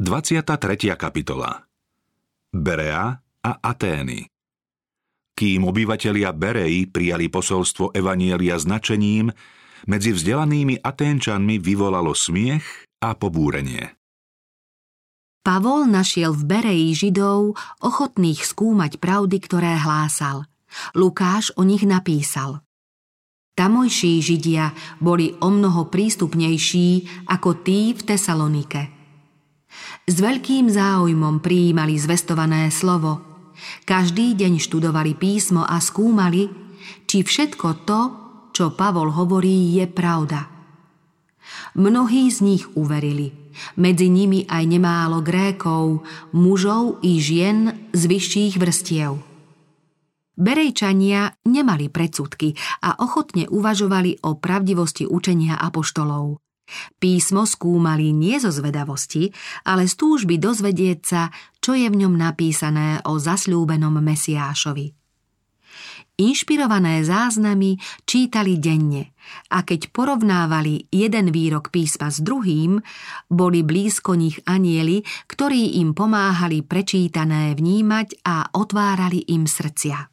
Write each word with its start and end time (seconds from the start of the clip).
23. 0.00 0.96
kapitola 0.96 1.68
Berea 2.48 3.12
a 3.44 3.52
Atény 3.60 4.24
Kým 5.36 5.68
obyvatelia 5.68 6.32
Bereji 6.32 6.88
prijali 6.88 7.28
posolstvo 7.28 7.92
Evanielia 7.92 8.56
značením, 8.56 9.28
medzi 9.84 10.16
vzdelanými 10.16 10.80
Aténčanmi 10.80 11.60
vyvolalo 11.60 12.16
smiech 12.16 12.64
a 13.04 13.12
pobúrenie. 13.12 13.92
Pavol 15.44 15.84
našiel 15.84 16.32
v 16.32 16.42
Bereji 16.48 16.88
Židov 16.96 17.52
ochotných 17.84 18.48
skúmať 18.48 18.96
pravdy, 18.96 19.36
ktoré 19.44 19.76
hlásal. 19.76 20.48
Lukáš 20.96 21.52
o 21.60 21.68
nich 21.68 21.84
napísal. 21.84 22.64
Tamojší 23.60 24.24
Židia 24.24 24.72
boli 25.04 25.36
o 25.44 25.52
mnoho 25.52 25.92
prístupnejší 25.92 26.88
ako 27.28 27.60
tí 27.60 27.92
v 27.92 28.00
Tesalonike– 28.08 28.82
s 30.06 30.16
veľkým 30.18 30.66
záujmom 30.66 31.38
prijímali 31.38 31.94
zvestované 31.94 32.68
slovo. 32.74 33.22
Každý 33.86 34.34
deň 34.34 34.58
študovali 34.58 35.14
písmo 35.14 35.62
a 35.62 35.78
skúmali, 35.78 36.50
či 37.06 37.22
všetko 37.22 37.68
to, 37.86 38.00
čo 38.50 38.74
Pavol 38.74 39.14
hovorí, 39.14 39.78
je 39.78 39.86
pravda. 39.86 40.50
Mnohí 41.78 42.28
z 42.28 42.38
nich 42.42 42.64
uverili, 42.74 43.30
medzi 43.78 44.10
nimi 44.10 44.44
aj 44.44 44.64
nemálo 44.66 45.22
Grékov, 45.22 46.02
mužov 46.34 46.98
i 47.06 47.22
žien 47.22 47.90
z 47.94 48.02
vyšších 48.10 48.54
vrstiev. 48.58 49.22
Berejčania 50.32 51.36
nemali 51.44 51.92
predsudky 51.92 52.56
a 52.82 52.98
ochotne 52.98 53.46
uvažovali 53.46 54.24
o 54.24 54.34
pravdivosti 54.40 55.04
učenia 55.04 55.60
apoštolov. 55.60 56.40
Písmo 57.00 57.48
skúmali 57.48 58.12
nie 58.12 58.36
zo 58.38 58.52
zvedavosti, 58.54 59.32
ale 59.66 59.88
z 59.88 59.94
túžby 59.98 60.36
dozvedieť 60.38 61.00
sa, 61.02 61.28
čo 61.58 61.72
je 61.74 61.88
v 61.88 62.06
ňom 62.06 62.14
napísané 62.14 63.00
o 63.08 63.16
zasľúbenom 63.16 63.98
Mesiášovi. 64.02 65.02
Inšpirované 66.20 67.00
záznamy 67.08 67.80
čítali 68.04 68.60
denne 68.60 69.16
a 69.48 69.64
keď 69.64 69.88
porovnávali 69.96 70.92
jeden 70.92 71.32
výrok 71.32 71.72
písma 71.72 72.12
s 72.12 72.20
druhým, 72.20 72.84
boli 73.32 73.64
blízko 73.64 74.12
nich 74.12 74.36
anieli, 74.44 75.00
ktorí 75.24 75.80
im 75.80 75.96
pomáhali 75.96 76.60
prečítané 76.68 77.56
vnímať 77.56 78.28
a 78.28 78.44
otvárali 78.52 79.24
im 79.32 79.48
srdcia. 79.48 80.11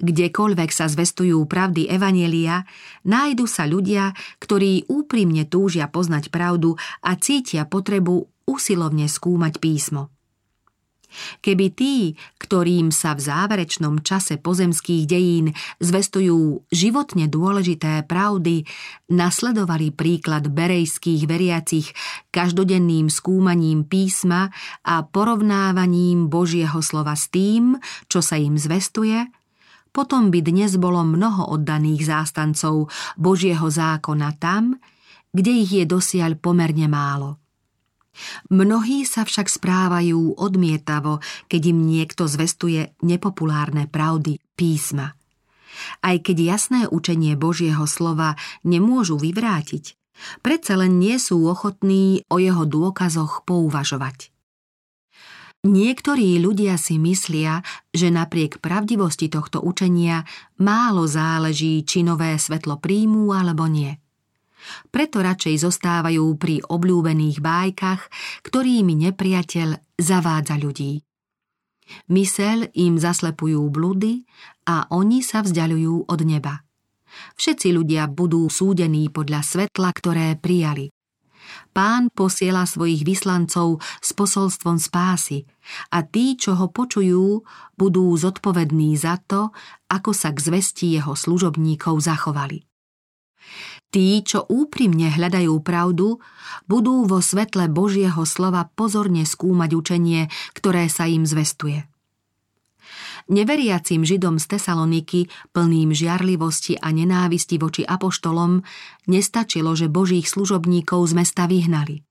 Kdekoľvek 0.00 0.70
sa 0.70 0.90
zvestujú 0.90 1.40
pravdy 1.48 1.88
Evanielia, 1.88 2.64
nájdu 3.06 3.44
sa 3.48 3.64
ľudia, 3.64 4.12
ktorí 4.40 4.88
úprimne 4.90 5.48
túžia 5.48 5.88
poznať 5.88 6.28
pravdu 6.28 6.76
a 7.00 7.16
cítia 7.16 7.64
potrebu 7.64 8.28
usilovne 8.44 9.08
skúmať 9.08 9.60
písmo. 9.60 10.14
Keby 11.40 11.66
tí, 11.70 12.18
ktorým 12.42 12.90
sa 12.90 13.14
v 13.14 13.22
záverečnom 13.22 14.02
čase 14.02 14.34
pozemských 14.34 15.06
dejín 15.06 15.54
zvestujú 15.78 16.66
životne 16.74 17.30
dôležité 17.30 18.02
pravdy, 18.02 18.66
nasledovali 19.06 19.94
príklad 19.94 20.50
berejských 20.50 21.22
veriacich 21.30 21.94
každodenným 22.34 23.06
skúmaním 23.08 23.86
písma 23.86 24.50
a 24.82 25.06
porovnávaním 25.06 26.26
Božieho 26.26 26.82
slova 26.82 27.14
s 27.14 27.30
tým, 27.30 27.78
čo 28.10 28.18
sa 28.18 28.34
im 28.34 28.58
zvestuje, 28.58 29.30
potom 29.94 30.34
by 30.34 30.42
dnes 30.42 30.74
bolo 30.74 31.06
mnoho 31.06 31.54
oddaných 31.54 32.10
zástancov 32.10 32.90
Božieho 33.14 33.70
zákona 33.70 34.34
tam, 34.42 34.74
kde 35.30 35.52
ich 35.62 35.70
je 35.70 35.86
dosiaľ 35.86 36.34
pomerne 36.34 36.90
málo. 36.90 37.38
Mnohí 38.50 39.06
sa 39.06 39.22
však 39.26 39.50
správajú 39.50 40.38
odmietavo, 40.38 41.22
keď 41.46 41.62
im 41.70 41.78
niekto 41.86 42.26
zvestuje 42.26 42.94
nepopulárne 43.02 43.86
pravdy 43.86 44.38
písma. 44.54 45.14
Aj 46.02 46.16
keď 46.18 46.54
jasné 46.54 46.80
učenie 46.86 47.34
Božieho 47.34 47.86
slova 47.90 48.38
nemôžu 48.62 49.18
vyvrátiť, 49.18 49.98
predsa 50.42 50.78
len 50.78 51.02
nie 51.02 51.18
sú 51.18 51.42
ochotní 51.46 52.22
o 52.30 52.38
jeho 52.38 52.62
dôkazoch 52.66 53.42
pouvažovať. 53.42 54.33
Niektorí 55.64 56.44
ľudia 56.44 56.76
si 56.76 57.00
myslia, 57.00 57.64
že 57.88 58.12
napriek 58.12 58.60
pravdivosti 58.60 59.32
tohto 59.32 59.64
učenia 59.64 60.20
málo 60.60 61.08
záleží, 61.08 61.80
či 61.88 62.04
nové 62.04 62.36
svetlo 62.36 62.76
príjmú 62.76 63.32
alebo 63.32 63.64
nie. 63.64 63.96
Preto 64.92 65.24
radšej 65.24 65.64
zostávajú 65.64 66.24
pri 66.36 66.60
obľúbených 66.68 67.40
bájkach, 67.40 68.02
ktorými 68.44 69.08
nepriateľ 69.08 69.96
zavádza 69.96 70.60
ľudí. 70.60 71.00
Mysel 72.12 72.68
im 72.76 72.96
zaslepujú 72.96 73.60
bludy 73.68 74.24
a 74.68 74.88
oni 74.92 75.20
sa 75.20 75.44
vzdialujú 75.44 76.08
od 76.08 76.20
neba. 76.24 76.64
Všetci 77.40 77.72
ľudia 77.72 78.08
budú 78.08 78.48
súdení 78.52 79.08
podľa 79.12 79.40
svetla, 79.44 79.88
ktoré 79.96 80.36
prijali. 80.36 80.92
Pán 81.72 82.10
posiela 82.12 82.68
svojich 82.68 83.02
vyslancov 83.02 83.82
s 84.02 84.10
posolstvom 84.12 84.78
spásy 84.78 85.48
a 85.90 86.04
tí, 86.04 86.36
čo 86.36 86.58
ho 86.58 86.68
počujú, 86.68 87.42
budú 87.74 88.14
zodpovední 88.14 88.94
za 88.94 89.18
to, 89.24 89.50
ako 89.88 90.10
sa 90.12 90.30
k 90.34 90.38
zvesti 90.40 90.98
jeho 90.98 91.16
služobníkov 91.16 92.00
zachovali. 92.02 92.64
Tí, 93.94 94.26
čo 94.26 94.42
úprimne 94.50 95.06
hľadajú 95.14 95.54
pravdu, 95.62 96.18
budú 96.66 97.06
vo 97.06 97.22
svetle 97.22 97.70
Božieho 97.70 98.26
slova 98.26 98.66
pozorne 98.74 99.22
skúmať 99.22 99.70
učenie, 99.70 100.26
ktoré 100.50 100.90
sa 100.90 101.06
im 101.06 101.22
zvestuje. 101.22 101.86
Neveriacim 103.24 104.04
Židom 104.04 104.36
z 104.36 104.56
Tesaloniky, 104.56 105.32
plným 105.56 105.96
žiarlivosti 105.96 106.76
a 106.76 106.92
nenávisti 106.92 107.56
voči 107.56 107.80
apoštolom, 107.80 108.60
nestačilo, 109.08 109.72
že 109.72 109.88
božích 109.88 110.28
služobníkov 110.28 111.08
z 111.08 111.12
mesta 111.16 111.48
vyhnali. 111.48 112.04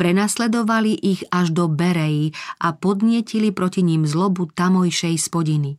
Prenasledovali 0.00 0.96
ich 0.96 1.28
až 1.28 1.52
do 1.52 1.68
Bereji 1.68 2.32
a 2.60 2.72
podnietili 2.72 3.52
proti 3.52 3.84
ním 3.84 4.08
zlobu 4.08 4.48
tamojšej 4.52 5.16
spodiny. 5.20 5.76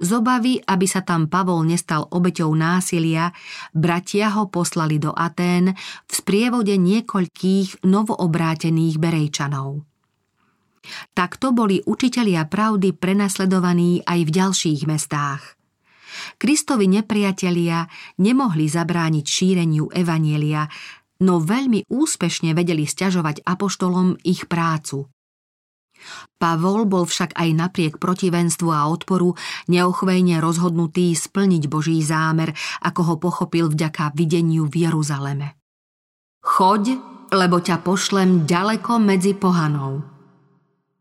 Z 0.00 0.08
obavy, 0.16 0.60
aby 0.64 0.86
sa 0.88 1.04
tam 1.04 1.28
Pavol 1.28 1.68
nestal 1.68 2.08
obeťou 2.08 2.48
násilia, 2.56 3.36
bratia 3.76 4.32
ho 4.32 4.48
poslali 4.48 4.96
do 4.96 5.12
Atén 5.12 5.76
v 6.08 6.12
sprievode 6.12 6.72
niekoľkých 6.72 7.84
novoobrátených 7.84 8.96
Berejčanov. 8.96 9.84
Takto 11.12 11.52
boli 11.52 11.80
učitelia 11.84 12.46
pravdy 12.46 12.94
prenasledovaní 12.96 14.02
aj 14.04 14.20
v 14.24 14.30
ďalších 14.30 14.80
mestách. 14.88 15.58
Kristovi 16.40 16.90
nepriatelia 16.90 17.86
nemohli 18.18 18.66
zabrániť 18.66 19.24
šíreniu 19.24 19.92
evanielia, 19.92 20.66
no 21.22 21.38
veľmi 21.42 21.86
úspešne 21.90 22.54
vedeli 22.54 22.86
stiažovať 22.86 23.42
apoštolom 23.46 24.18
ich 24.22 24.46
prácu. 24.50 25.06
Pavol 26.38 26.86
bol 26.86 27.10
však 27.10 27.34
aj 27.34 27.48
napriek 27.58 27.94
protivenstvu 27.98 28.70
a 28.70 28.86
odporu 28.86 29.34
neochvejne 29.66 30.38
rozhodnutý 30.38 31.10
splniť 31.10 31.66
Boží 31.66 31.98
zámer, 32.06 32.54
ako 32.86 33.00
ho 33.02 33.14
pochopil 33.18 33.66
vďaka 33.66 34.14
videniu 34.14 34.70
v 34.70 34.86
Jeruzaleme. 34.86 35.58
Choď, 36.38 37.02
lebo 37.34 37.58
ťa 37.58 37.82
pošlem 37.82 38.46
ďaleko 38.46 39.02
medzi 39.02 39.34
pohanou. 39.34 40.17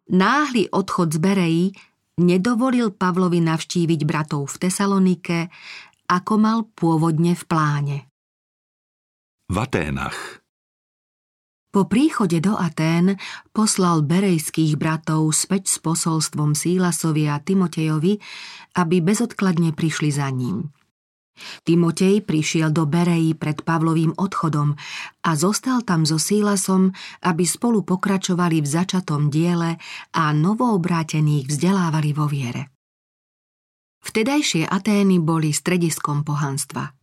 Náhly 0.08 0.72
odchod 0.72 1.12
z 1.12 1.20
Bereji 1.20 1.66
nedovolil 2.24 2.96
Pavlovi 2.96 3.44
navštíviť 3.44 4.02
bratov 4.08 4.48
v 4.56 4.68
Tesalonike, 4.68 5.40
ako 6.08 6.34
mal 6.40 6.60
pôvodne 6.72 7.36
v 7.36 7.44
pláne. 7.44 7.98
V 9.52 9.56
Aténach 9.60 10.44
Po 11.76 11.88
príchode 11.88 12.40
do 12.40 12.56
Atén 12.56 13.20
poslal 13.52 14.04
berejských 14.08 14.80
bratov 14.80 15.32
späť 15.36 15.76
s 15.76 15.78
posolstvom 15.84 16.56
Sílasovi 16.56 17.28
a 17.28 17.44
Timotejovi, 17.44 18.20
aby 18.80 18.96
bezodkladne 19.04 19.76
prišli 19.76 20.10
za 20.12 20.32
ním. 20.32 20.72
Timotej 21.66 22.24
prišiel 22.26 22.74
do 22.74 22.86
Bereji 22.90 23.38
pred 23.38 23.62
Pavlovým 23.62 24.16
odchodom 24.18 24.76
a 25.24 25.32
zostal 25.34 25.84
tam 25.84 26.04
so 26.04 26.20
Sílasom, 26.20 26.92
aby 27.24 27.44
spolu 27.46 27.84
pokračovali 27.84 28.62
v 28.64 28.68
začatom 28.68 29.30
diele 29.32 29.78
a 30.14 30.24
novoobrátených 30.36 31.48
vzdelávali 31.48 32.12
vo 32.14 32.26
viere. 32.28 32.74
Vtedajšie 34.08 34.64
Atény 34.64 35.20
boli 35.20 35.52
strediskom 35.52 36.24
pohanstva. 36.24 36.96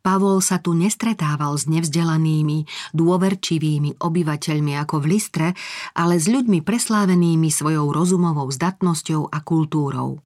Pavol 0.00 0.40
sa 0.40 0.56
tu 0.56 0.72
nestretával 0.72 1.52
s 1.58 1.68
nevzdelanými, 1.68 2.64
dôverčivými 2.96 4.00
obyvateľmi 4.00 4.72
ako 4.80 4.96
v 5.04 5.06
Listre, 5.10 5.48
ale 5.92 6.16
s 6.16 6.30
ľuďmi 6.30 6.64
preslávenými 6.64 7.52
svojou 7.52 7.92
rozumovou 7.92 8.48
zdatnosťou 8.48 9.28
a 9.28 9.38
kultúrou. 9.44 10.25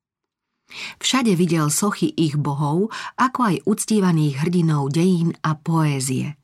Všade 1.02 1.34
videl 1.34 1.68
sochy 1.68 2.14
ich 2.14 2.38
bohov, 2.38 2.94
ako 3.18 3.40
aj 3.54 3.56
uctívaných 3.66 4.46
hrdinov 4.46 4.94
dejín 4.94 5.34
a 5.42 5.58
poézie. 5.58 6.38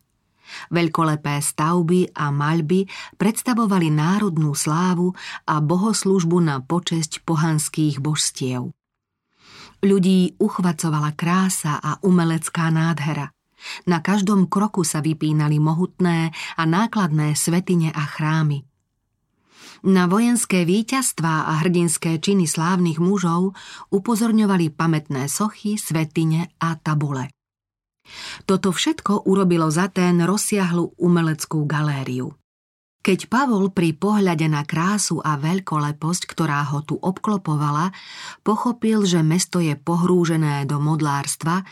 Veľkolepé 0.70 1.43
stavby 1.43 2.14
a 2.14 2.31
maľby 2.31 2.87
predstavovali 3.19 3.90
národnú 3.90 4.55
slávu 4.55 5.11
a 5.46 5.58
bohoslužbu 5.58 6.38
na 6.38 6.62
počesť 6.62 7.26
pohanských 7.26 7.99
božstiev. 7.99 8.70
Ľudí 9.82 10.40
uchvacovala 10.40 11.12
krása 11.19 11.76
a 11.82 12.00
umelecká 12.00 12.73
nádhera. 12.73 13.31
Na 13.90 13.99
každom 13.99 14.46
kroku 14.46 14.87
sa 14.87 15.02
vypínali 15.02 15.58
mohutné 15.58 16.31
a 16.55 16.62
nákladné 16.62 17.34
svetine 17.34 17.90
a 17.90 18.06
chrámy. 18.06 18.62
Na 19.87 20.11
vojenské 20.11 20.67
víťazstvá 20.67 21.47
a 21.47 21.63
hrdinské 21.63 22.19
činy 22.19 22.51
slávnych 22.51 22.99
mužov 22.99 23.55
upozorňovali 23.95 24.75
pamätné 24.75 25.31
sochy, 25.31 25.79
svetine 25.79 26.51
a 26.59 26.75
tabule. 26.81 27.31
Toto 28.47 28.71
všetko 28.71 29.27
urobilo 29.27 29.67
za 29.71 29.91
ten 29.91 30.23
rozsiahlu 30.23 30.95
umeleckú 30.99 31.67
galériu. 31.67 32.35
Keď 33.07 33.31
Pavol 33.31 33.71
pri 33.71 33.95
pohľade 33.95 34.51
na 34.51 34.67
krásu 34.67 35.23
a 35.23 35.39
veľkoleposť, 35.39 36.23
ktorá 36.27 36.67
ho 36.75 36.83
tu 36.83 36.99
obklopovala, 36.99 37.95
pochopil, 38.43 39.07
že 39.07 39.23
mesto 39.23 39.62
je 39.62 39.79
pohrúžené 39.79 40.67
do 40.67 40.83
modlárstva, 40.83 41.62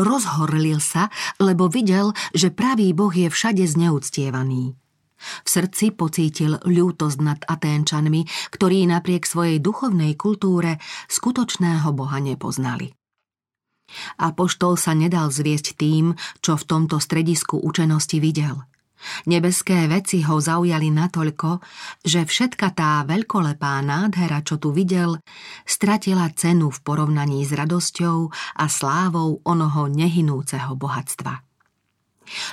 rozhorlil 0.00 0.80
sa, 0.80 1.12
lebo 1.36 1.68
videl, 1.68 2.16
že 2.32 2.48
pravý 2.48 2.96
boh 2.96 3.12
je 3.12 3.28
všade 3.28 3.68
zneúctievaný. 3.68 4.80
V 5.18 5.48
srdci 5.48 5.90
pocítil 5.92 6.56
ľútosť 6.62 7.18
nad 7.20 7.40
Aténčanmi, 7.42 8.24
ktorí 8.54 8.86
napriek 8.86 9.26
svojej 9.26 9.58
duchovnej 9.58 10.14
kultúre 10.14 10.78
skutočného 11.10 11.90
boha 11.92 12.18
nepoznali. 12.22 12.94
Apoštol 14.20 14.76
sa 14.76 14.92
nedal 14.92 15.32
zviesť 15.32 15.74
tým, 15.80 16.12
čo 16.44 16.60
v 16.60 16.66
tomto 16.68 17.00
stredisku 17.00 17.56
učenosti 17.56 18.20
videl. 18.20 18.68
Nebeské 19.30 19.86
veci 19.86 20.26
ho 20.26 20.42
zaujali 20.42 20.90
natoľko, 20.90 21.62
že 22.02 22.26
všetka 22.26 22.74
tá 22.74 23.06
veľkolepá 23.06 23.78
nádhera, 23.78 24.42
čo 24.42 24.58
tu 24.58 24.74
videl, 24.74 25.22
stratila 25.62 26.26
cenu 26.34 26.68
v 26.74 26.82
porovnaní 26.82 27.46
s 27.46 27.54
radosťou 27.54 28.28
a 28.58 28.64
slávou 28.66 29.38
onoho 29.46 29.86
nehynúceho 29.86 30.74
bohatstva. 30.74 31.47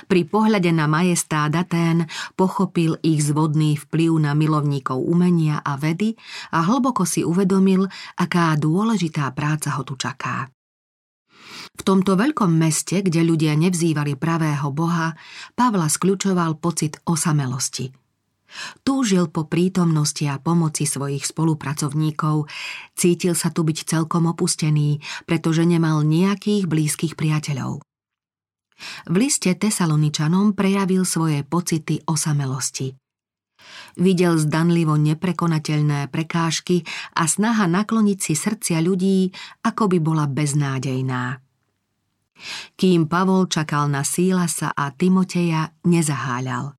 Pri 0.06 0.26
pohľade 0.26 0.70
na 0.72 0.86
majestát 0.90 1.52
Atén 1.54 2.08
pochopil 2.34 2.98
ich 3.04 3.24
zvodný 3.24 3.76
vplyv 3.76 4.28
na 4.28 4.32
milovníkov 4.32 4.96
umenia 4.98 5.60
a 5.62 5.76
vedy 5.80 6.16
a 6.52 6.64
hlboko 6.66 7.04
si 7.08 7.22
uvedomil, 7.22 7.88
aká 8.18 8.56
dôležitá 8.56 9.30
práca 9.32 9.74
ho 9.76 9.82
tu 9.86 9.96
čaká. 9.96 10.50
V 11.76 11.82
tomto 11.84 12.16
veľkom 12.16 12.56
meste, 12.56 13.04
kde 13.04 13.20
ľudia 13.20 13.52
nevzývali 13.52 14.16
pravého 14.16 14.72
boha, 14.72 15.12
Pavla 15.52 15.92
skľučoval 15.92 16.56
pocit 16.56 16.96
osamelosti. 17.04 17.92
Túžil 18.86 19.28
po 19.28 19.44
prítomnosti 19.50 20.22
a 20.24 20.38
pomoci 20.38 20.86
svojich 20.86 21.26
spolupracovníkov, 21.26 22.46
cítil 22.94 23.34
sa 23.34 23.50
tu 23.50 23.66
byť 23.66 23.78
celkom 23.84 24.30
opustený, 24.30 25.02
pretože 25.26 25.66
nemal 25.66 26.06
nejakých 26.06 26.64
blízkych 26.70 27.18
priateľov. 27.18 27.82
V 29.08 29.14
liste 29.16 29.48
Tesaloničanom 29.56 30.52
prejavil 30.52 31.08
svoje 31.08 31.42
pocity 31.46 32.04
osamelosti. 32.04 32.92
Videl 33.96 34.36
zdanlivo 34.36 35.00
neprekonateľné 35.00 36.12
prekážky 36.12 36.84
a 37.16 37.24
snaha 37.24 37.64
nakloniť 37.64 38.18
si 38.20 38.34
srdcia 38.36 38.78
ľudí, 38.84 39.32
ako 39.64 39.88
by 39.88 39.98
bola 39.98 40.28
beznádejná. 40.28 41.40
Kým 42.76 43.08
Pavol 43.08 43.48
čakal 43.48 43.88
na 43.88 44.04
Sílasa 44.04 44.76
a 44.76 44.92
Timoteja, 44.92 45.72
nezaháľal. 45.88 46.76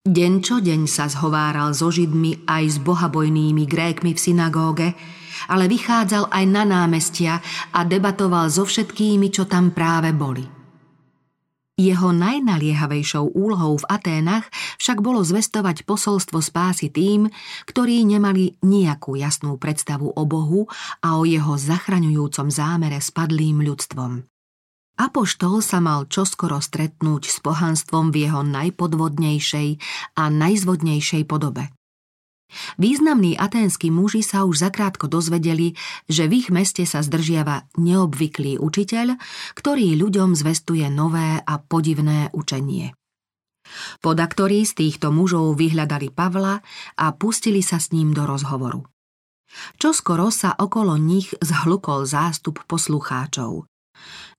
Deň 0.00 0.32
čo 0.42 0.58
deň 0.58 0.90
sa 0.90 1.06
zhováral 1.06 1.70
so 1.70 1.92
Židmi 1.92 2.48
aj 2.50 2.64
s 2.66 2.76
bohabojnými 2.82 3.62
Grékmi 3.68 4.10
v 4.16 4.18
synagóge, 4.18 4.88
ale 5.46 5.70
vychádzal 5.70 6.34
aj 6.34 6.44
na 6.50 6.66
námestia 6.66 7.38
a 7.70 7.86
debatoval 7.86 8.50
so 8.50 8.66
všetkými, 8.66 9.30
čo 9.30 9.46
tam 9.46 9.70
práve 9.70 10.10
boli– 10.10 10.42
jeho 11.80 12.12
najnaliehavejšou 12.12 13.32
úlohou 13.32 13.80
v 13.80 13.88
Aténach 13.88 14.52
však 14.76 15.00
bolo 15.00 15.24
zvestovať 15.24 15.88
posolstvo 15.88 16.44
spásy 16.44 16.92
tým, 16.92 17.32
ktorí 17.64 18.04
nemali 18.04 18.60
nejakú 18.60 19.16
jasnú 19.16 19.56
predstavu 19.56 20.12
o 20.12 20.22
Bohu 20.28 20.68
a 21.00 21.16
o 21.16 21.24
jeho 21.24 21.56
zachraňujúcom 21.56 22.52
zámere 22.52 23.00
spadlým 23.00 23.64
ľudstvom. 23.64 24.28
Apoštol 25.00 25.64
sa 25.64 25.80
mal 25.80 26.04
čoskoro 26.04 26.60
stretnúť 26.60 27.32
s 27.32 27.40
pohanstvom 27.40 28.12
v 28.12 28.28
jeho 28.28 28.44
najpodvodnejšej 28.44 29.68
a 30.20 30.28
najzvodnejšej 30.28 31.24
podobe. 31.24 31.72
Významní 32.78 33.38
aténsky 33.38 33.88
muži 33.88 34.22
sa 34.26 34.44
už 34.44 34.62
zakrátko 34.62 35.06
dozvedeli, 35.06 35.74
že 36.10 36.26
v 36.26 36.44
ich 36.44 36.48
meste 36.52 36.82
sa 36.86 37.00
zdržiava 37.00 37.70
neobvyklý 37.78 38.58
učiteľ, 38.58 39.18
ktorý 39.56 39.94
ľuďom 39.98 40.34
zvestuje 40.34 40.86
nové 40.92 41.40
a 41.40 41.54
podivné 41.58 42.30
učenie. 42.34 42.94
Podaktorí 44.02 44.66
z 44.66 44.72
týchto 44.86 45.14
mužov 45.14 45.54
vyhľadali 45.54 46.10
Pavla 46.10 46.58
a 46.98 47.06
pustili 47.14 47.62
sa 47.62 47.78
s 47.78 47.94
ním 47.94 48.10
do 48.10 48.26
rozhovoru. 48.26 48.82
Čoskoro 49.78 50.30
sa 50.30 50.54
okolo 50.54 50.94
nich 50.94 51.34
zhlukol 51.42 52.06
zástup 52.06 52.62
poslucháčov. 52.70 53.66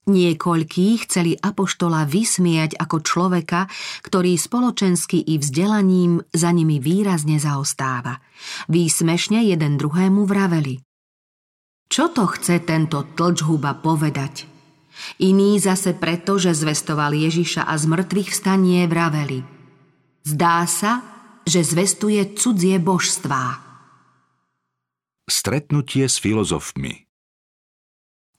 Niekoľkí 0.09 1.06
chceli 1.06 1.38
apoštola 1.38 2.09
vysmiať 2.09 2.74
ako 2.74 3.06
človeka, 3.06 3.69
ktorý 4.01 4.33
spoločensky 4.33 5.21
i 5.21 5.38
vzdelaním 5.38 6.25
za 6.33 6.50
nimi 6.50 6.81
výrazne 6.81 7.38
zaostáva. 7.38 8.18
Výsmešne 8.65 9.45
jeden 9.45 9.77
druhému 9.77 10.25
vraveli. 10.25 10.81
Čo 11.86 12.09
to 12.09 12.25
chce 12.33 12.65
tento 12.65 13.13
tlčhuba 13.13 13.77
povedať? 13.77 14.50
Iní 15.21 15.62
zase 15.62 15.94
preto, 15.94 16.42
že 16.42 16.57
zvestoval 16.57 17.13
Ježiša 17.13 17.69
a 17.69 17.74
z 17.77 17.86
mŕtvych 17.86 18.30
vstanie 18.33 18.89
vraveli. 18.89 19.45
Zdá 20.25 20.65
sa, 20.65 21.06
že 21.45 21.62
zvestuje 21.62 22.33
cudzie 22.33 22.81
božstvá. 22.81 23.62
Stretnutie 25.30 26.09
s 26.09 26.18
filozofmi 26.18 27.10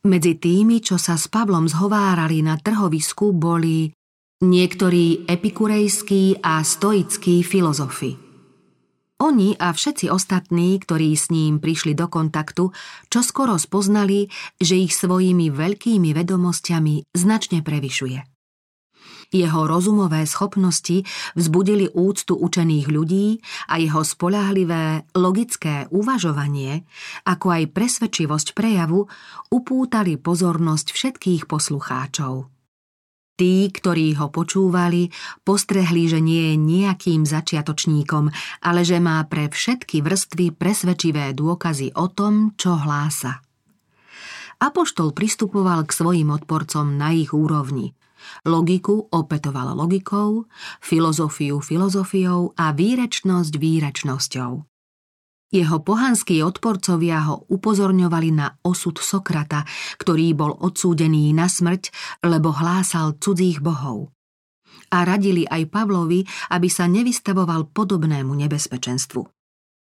medzi 0.07 0.39
tými, 0.39 0.83
čo 0.83 0.99
sa 0.99 1.15
s 1.15 1.31
Pavlom 1.31 1.71
zhovárali 1.71 2.43
na 2.43 2.59
trhovisku, 2.59 3.31
boli 3.31 3.91
niektorí 4.43 5.29
epikurejskí 5.31 6.43
a 6.43 6.67
stoickí 6.67 7.47
filozofi. 7.47 8.19
Oni 9.23 9.55
a 9.55 9.71
všetci 9.71 10.11
ostatní, 10.11 10.83
ktorí 10.83 11.15
s 11.15 11.31
ním 11.31 11.63
prišli 11.63 11.95
do 11.95 12.11
kontaktu, 12.11 12.75
čo 13.07 13.21
skoro 13.23 13.55
spoznali, 13.55 14.27
že 14.59 14.75
ich 14.75 14.91
svojimi 14.99 15.47
veľkými 15.55 16.11
vedomosťami 16.11 17.15
značne 17.15 17.63
prevyšuje. 17.63 18.32
Jeho 19.33 19.65
rozumové 19.65 20.29
schopnosti 20.29 21.09
vzbudili 21.33 21.89
úctu 21.97 22.37
učených 22.37 22.87
ľudí 22.93 23.41
a 23.73 23.81
jeho 23.81 24.05
spolahlivé, 24.05 25.09
logické 25.17 25.89
uvažovanie, 25.89 26.85
ako 27.25 27.47
aj 27.49 27.73
presvedčivosť 27.73 28.53
prejavu, 28.53 29.09
upútali 29.49 30.21
pozornosť 30.21 30.93
všetkých 30.93 31.49
poslucháčov. 31.49 32.53
Tí, 33.33 33.73
ktorí 33.73 34.21
ho 34.21 34.29
počúvali, 34.29 35.09
postrehli, 35.49 36.13
že 36.13 36.21
nie 36.21 36.53
je 36.53 36.57
nejakým 36.61 37.25
začiatočníkom, 37.25 38.29
ale 38.61 38.85
že 38.85 39.01
má 39.01 39.25
pre 39.25 39.49
všetky 39.49 40.05
vrstvy 40.05 40.53
presvedčivé 40.61 41.33
dôkazy 41.33 41.97
o 41.97 42.13
tom, 42.13 42.53
čo 42.61 42.77
hlása. 42.77 43.41
Apoštol 44.61 45.17
pristupoval 45.17 45.89
k 45.89 45.97
svojim 45.97 46.29
odporcom 46.29 47.01
na 47.01 47.17
ich 47.17 47.33
úrovni– 47.33 47.97
Logiku 48.45 49.09
opetoval 49.11 49.75
logikou, 49.77 50.47
filozofiu 50.83 51.63
filozofiou 51.63 52.55
a 52.59 52.75
výrečnosť 52.75 53.53
výrečnosťou. 53.57 54.53
Jeho 55.53 55.85
pohanskí 55.85 56.41
odporcovia 56.41 57.29
ho 57.29 57.45
upozorňovali 57.53 58.31
na 58.33 58.57
osud 58.65 58.97
Sokrata, 58.97 59.69
ktorý 60.01 60.33
bol 60.33 60.57
odsúdený 60.57 61.29
na 61.37 61.45
smrť, 61.45 61.93
lebo 62.25 62.57
hlásal 62.57 63.21
cudzích 63.21 63.61
bohov. 63.61 64.09
A 64.89 65.05
radili 65.05 65.45
aj 65.45 65.69
Pavlovi, 65.69 66.25
aby 66.57 66.69
sa 66.73 66.89
nevystavoval 66.89 67.69
podobnému 67.69 68.33
nebezpečenstvu. 68.33 69.29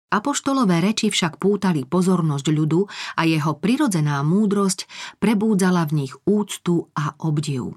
Apoštolové 0.07 0.78
reči 0.87 1.11
však 1.11 1.43
pútali 1.43 1.83
pozornosť 1.83 2.47
ľudu 2.55 2.87
a 3.19 3.26
jeho 3.26 3.59
prirodzená 3.59 4.23
múdrosť 4.23 4.87
prebúdzala 5.19 5.83
v 5.90 6.07
nich 6.07 6.14
úctu 6.23 6.95
a 6.95 7.19
obdiv. 7.26 7.75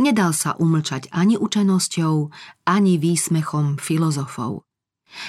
Nedal 0.00 0.32
sa 0.32 0.56
umlčať 0.56 1.12
ani 1.12 1.36
učenosťou, 1.36 2.30
ani 2.68 2.96
výsmechom 2.96 3.76
filozofov. 3.76 4.64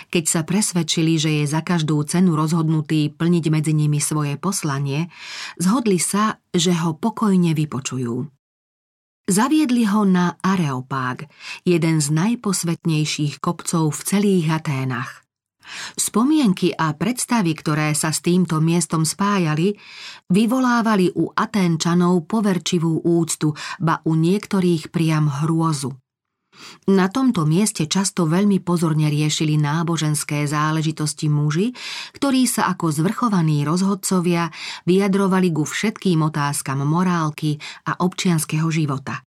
Keď 0.09 0.23
sa 0.23 0.41
presvedčili, 0.47 1.19
že 1.19 1.43
je 1.43 1.45
za 1.47 1.59
každú 1.59 1.99
cenu 2.07 2.39
rozhodnutý 2.39 3.11
plniť 3.11 3.45
medzi 3.51 3.73
nimi 3.75 3.99
svoje 3.99 4.39
poslanie, 4.39 5.11
zhodli 5.59 5.99
sa, 5.99 6.39
že 6.55 6.71
ho 6.71 6.95
pokojne 6.95 7.51
vypočujú. 7.51 8.31
Zaviedli 9.23 9.87
ho 9.87 10.03
na 10.03 10.35
Areopág, 10.43 11.31
jeden 11.63 12.03
z 12.03 12.07
najposvetnejších 12.11 13.39
kopcov 13.39 13.95
v 13.95 14.01
celých 14.03 14.47
Aténach. 14.51 15.22
Spomienky 15.97 16.73
a 16.73 16.93
predstavy, 16.93 17.53
ktoré 17.57 17.91
sa 17.97 18.11
s 18.13 18.21
týmto 18.21 18.59
miestom 18.59 19.03
spájali, 19.07 19.75
vyvolávali 20.29 21.13
u 21.15 21.31
Aténčanov 21.33 22.25
poverčivú 22.29 23.03
úctu, 23.03 23.55
ba 23.79 23.99
u 24.07 24.13
niektorých 24.15 24.93
priam 24.93 25.29
hrôzu. 25.29 25.93
Na 26.87 27.09
tomto 27.09 27.49
mieste 27.49 27.89
často 27.89 28.29
veľmi 28.29 28.61
pozorne 28.61 29.09
riešili 29.09 29.57
náboženské 29.57 30.45
záležitosti 30.45 31.25
muži, 31.25 31.73
ktorí 32.13 32.45
sa 32.45 32.69
ako 32.69 32.93
zvrchovaní 32.93 33.65
rozhodcovia 33.65 34.53
vyjadrovali 34.85 35.49
ku 35.49 35.65
všetkým 35.65 36.21
otázkam 36.21 36.85
morálky 36.85 37.57
a 37.89 37.97
občianského 38.05 38.69
života. 38.69 39.25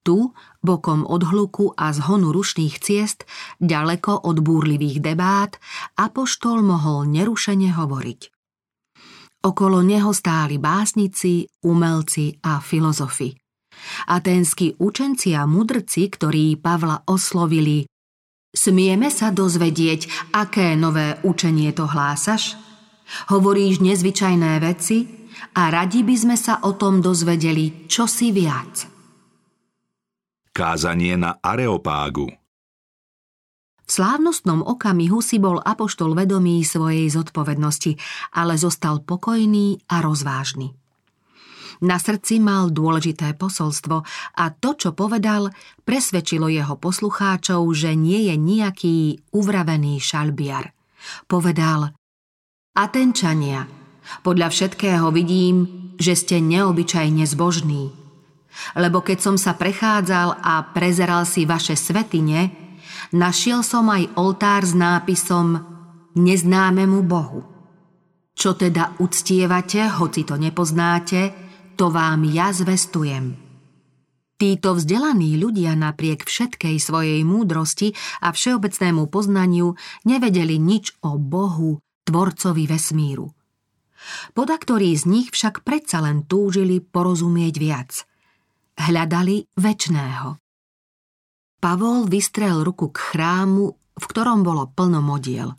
Tu, 0.00 0.32
bokom 0.64 1.04
od 1.04 1.22
hluku 1.28 1.76
a 1.76 1.92
zhonu 1.92 2.32
rušných 2.32 2.80
ciest, 2.80 3.28
ďaleko 3.60 4.24
od 4.24 4.40
búrlivých 4.40 5.04
debát, 5.04 5.60
apoštol 6.00 6.64
mohol 6.64 7.04
nerušene 7.08 7.76
hovoriť. 7.76 8.20
Okolo 9.40 9.80
neho 9.80 10.12
stáli 10.12 10.60
básnici, 10.60 11.48
umelci 11.64 12.36
a 12.44 12.60
filozofi. 12.60 13.32
Aténsky 14.12 14.76
učenci 14.76 15.32
a 15.32 15.48
mudrci, 15.48 16.12
ktorí 16.12 16.60
Pavla 16.60 17.00
oslovili 17.08 17.88
Smieme 18.50 19.14
sa 19.14 19.30
dozvedieť, 19.30 20.34
aké 20.34 20.74
nové 20.74 21.14
učenie 21.22 21.70
to 21.70 21.86
hlásaš? 21.86 22.58
Hovoríš 23.30 23.78
nezvyčajné 23.78 24.58
veci 24.58 25.06
a 25.54 25.70
radi 25.70 26.02
by 26.02 26.16
sme 26.18 26.34
sa 26.34 26.58
o 26.66 26.74
tom 26.74 26.98
dozvedeli 26.98 27.86
čosi 27.86 28.34
viac. 28.34 28.89
Kázanie 30.50 31.14
na 31.14 31.38
Areopágu 31.38 32.40
v 33.90 33.98
slávnostnom 33.98 34.62
okamihu 34.62 35.18
si 35.18 35.42
bol 35.42 35.58
apoštol 35.58 36.14
vedomý 36.14 36.62
svojej 36.62 37.10
zodpovednosti, 37.10 37.98
ale 38.38 38.54
zostal 38.54 39.02
pokojný 39.02 39.82
a 39.90 39.98
rozvážny. 39.98 40.70
Na 41.82 41.98
srdci 41.98 42.38
mal 42.38 42.70
dôležité 42.70 43.34
posolstvo 43.34 44.06
a 44.38 44.44
to, 44.54 44.78
čo 44.78 44.94
povedal, 44.94 45.50
presvedčilo 45.82 46.46
jeho 46.46 46.78
poslucháčov, 46.78 47.66
že 47.74 47.98
nie 47.98 48.30
je 48.30 48.38
nejaký 48.38 48.96
uvravený 49.34 49.98
šalbiar. 49.98 50.70
Povedal 51.26 51.90
Atenčania, 52.78 53.66
podľa 54.22 54.54
všetkého 54.54 55.10
vidím, 55.10 55.66
že 55.98 56.14
ste 56.14 56.38
neobyčajne 56.38 57.26
zbožní. 57.26 57.99
Lebo 58.76 59.00
keď 59.04 59.18
som 59.18 59.36
sa 59.36 59.54
prechádzal 59.54 60.42
a 60.42 60.64
prezeral 60.70 61.26
si 61.26 61.44
vaše 61.44 61.74
svetine, 61.74 62.50
našiel 63.14 63.64
som 63.66 63.88
aj 63.90 64.14
oltár 64.16 64.62
s 64.66 64.76
nápisom 64.76 65.58
Neznámemu 66.16 67.00
Bohu. 67.06 67.40
Čo 68.34 68.56
teda 68.56 68.98
uctievate, 68.98 69.84
hoci 70.00 70.24
to 70.24 70.40
nepoznáte, 70.40 71.30
to 71.76 71.92
vám 71.92 72.24
ja 72.24 72.50
zvestujem. 72.50 73.36
Títo 74.40 74.72
vzdelaní 74.72 75.36
ľudia 75.36 75.76
napriek 75.76 76.24
všetkej 76.24 76.80
svojej 76.80 77.20
múdrosti 77.28 77.92
a 78.24 78.32
všeobecnému 78.32 79.12
poznaniu 79.12 79.76
nevedeli 80.08 80.56
nič 80.56 80.96
o 81.04 81.20
Bohu, 81.20 81.76
tvorcovi 82.08 82.64
vesmíru. 82.64 83.28
Podaktorí 84.32 84.96
z 84.96 85.04
nich 85.04 85.28
však 85.28 85.60
predsa 85.60 86.00
len 86.00 86.24
túžili 86.24 86.80
porozumieť 86.80 87.54
viac. 87.60 87.90
Hľadali 88.80 89.44
väčného. 89.60 90.40
Pavol 91.60 92.08
vystrel 92.08 92.64
ruku 92.64 92.88
k 92.88 93.12
chrámu, 93.12 93.76
v 93.76 94.04
ktorom 94.08 94.40
bolo 94.40 94.72
plno 94.72 95.04
modiel. 95.04 95.52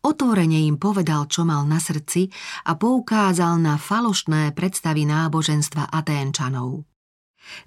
Otvorene 0.00 0.64
im 0.64 0.80
povedal, 0.80 1.28
čo 1.28 1.44
mal 1.44 1.68
na 1.68 1.76
srdci 1.76 2.32
a 2.64 2.80
poukázal 2.80 3.60
na 3.60 3.76
falošné 3.76 4.56
predstavy 4.56 5.04
náboženstva 5.04 5.92
Aténčanov. 5.92 6.88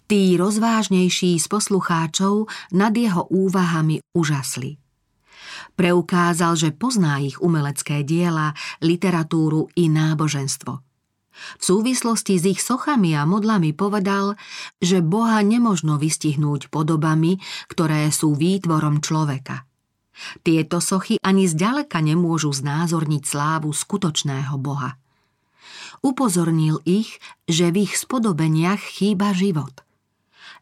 Tí 0.10 0.34
rozvážnejší 0.42 1.38
z 1.38 1.46
poslucháčov 1.46 2.50
nad 2.74 2.98
jeho 2.98 3.30
úvahami 3.30 4.02
užasli. 4.18 4.82
Preukázal, 5.78 6.58
že 6.58 6.70
pozná 6.74 7.22
ich 7.22 7.38
umelecké 7.38 8.02
diela, 8.02 8.58
literatúru 8.82 9.70
i 9.78 9.86
náboženstvo. 9.86 10.91
V 11.60 11.64
súvislosti 11.64 12.38
s 12.38 12.46
ich 12.46 12.62
sochami 12.62 13.16
a 13.16 13.24
modlami 13.24 13.72
povedal, 13.72 14.36
že 14.84 15.00
Boha 15.00 15.40
nemožno 15.42 15.96
vystihnúť 15.98 16.68
podobami, 16.68 17.40
ktoré 17.72 18.12
sú 18.12 18.36
výtvorom 18.36 19.00
človeka– 19.00 19.64
tieto 20.46 20.78
sochy 20.80 21.18
ani 21.22 21.50
zďaleka 21.50 22.00
nemôžu 22.02 22.54
znázorniť 22.54 23.24
slávu 23.26 23.74
skutočného 23.74 24.56
Boha. 24.62 24.98
Upozornil 26.02 26.82
ich, 26.86 27.22
že 27.46 27.70
v 27.70 27.86
ich 27.86 27.94
spodobeniach 27.98 28.82
chýba 28.82 29.34
život. 29.38 29.86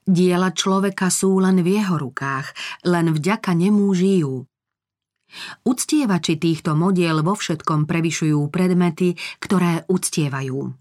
Diela 0.03 0.51
človeka 0.51 1.13
sú 1.13 1.38
len 1.39 1.61
v 1.61 1.79
jeho 1.79 1.95
rukách, 2.01 2.51
len 2.83 3.13
vďaka 3.13 3.53
nemu 3.53 3.85
žijú. 3.93 4.35
Uctievači 5.65 6.38
týchto 6.38 6.74
modiel 6.74 7.21
vo 7.21 7.38
všetkom 7.38 7.86
prevyšujú 7.86 8.39
predmety, 8.50 9.17
ktoré 9.39 9.86
uctievajú. 9.88 10.74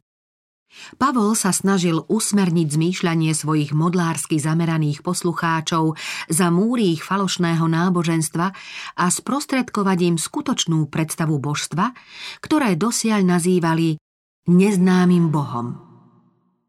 Pavol 1.00 1.32
sa 1.32 1.48
snažil 1.48 2.04
usmerniť 2.06 2.68
zmýšľanie 2.68 3.32
svojich 3.32 3.72
modlársky 3.72 4.36
zameraných 4.36 5.00
poslucháčov 5.00 5.96
za 6.28 6.46
múry 6.52 6.92
ich 6.92 7.02
falošného 7.02 7.64
náboženstva 7.64 8.46
a 9.00 9.04
sprostredkovať 9.08 9.98
im 10.04 10.16
skutočnú 10.20 10.92
predstavu 10.92 11.40
božstva, 11.40 11.96
ktoré 12.44 12.76
dosiaľ 12.76 13.24
nazývali 13.24 13.96
neznámym 14.44 15.32
bohom. 15.32 15.87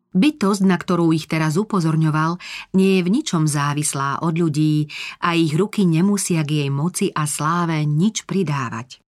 Bytosť, 0.09 0.65
na 0.65 0.73
ktorú 0.73 1.13
ich 1.13 1.29
teraz 1.29 1.53
upozorňoval, 1.53 2.41
nie 2.73 2.97
je 2.97 3.01
v 3.05 3.13
ničom 3.13 3.45
závislá 3.45 4.25
od 4.25 4.41
ľudí 4.41 4.89
a 5.21 5.37
ich 5.37 5.53
ruky 5.53 5.85
nemusia 5.85 6.41
k 6.41 6.65
jej 6.65 6.69
moci 6.73 7.13
a 7.13 7.29
sláve 7.29 7.77
nič 7.85 8.25
pridávať. 8.25 9.05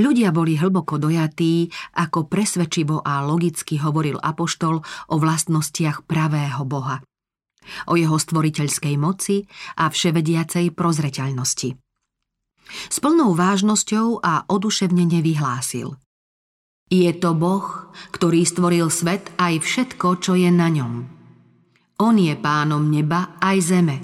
Ľudia 0.00 0.32
boli 0.32 0.56
hlboko 0.56 0.96
dojatí, 0.96 1.68
ako 2.00 2.24
presvedčivo 2.32 3.04
a 3.04 3.20
logicky 3.20 3.76
hovoril 3.76 4.16
Apoštol 4.16 4.80
o 5.12 5.16
vlastnostiach 5.20 6.08
pravého 6.08 6.64
Boha, 6.64 7.04
o 7.84 7.94
jeho 8.00 8.16
stvoriteľskej 8.16 8.96
moci 8.96 9.44
a 9.76 9.92
vševediacej 9.92 10.72
prozreteľnosti. 10.72 11.76
S 12.88 12.96
plnou 13.04 13.36
vážnosťou 13.36 14.24
a 14.24 14.48
oduševnene 14.48 15.20
vyhlásil. 15.20 15.92
Je 16.90 17.10
to 17.14 17.38
Boh, 17.38 17.86
ktorý 18.10 18.42
stvoril 18.42 18.90
svet 18.90 19.30
aj 19.38 19.62
všetko, 19.62 20.18
čo 20.18 20.34
je 20.34 20.50
na 20.50 20.66
ňom. 20.66 21.06
On 22.02 22.16
je 22.18 22.34
pánom 22.34 22.82
neba 22.90 23.38
aj 23.38 23.56
zeme. 23.62 23.96